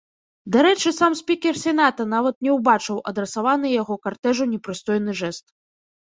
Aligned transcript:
Дарэчы, 0.53 0.91
сам 0.99 1.11
спікер 1.19 1.59
сената 1.63 2.05
нават 2.13 2.35
не 2.47 2.51
ўбачыў 2.55 2.97
адрасаваны 3.11 3.67
яго 3.81 3.97
картэжу 4.07 4.47
непрыстойны 4.55 5.11
жэст. 5.21 5.45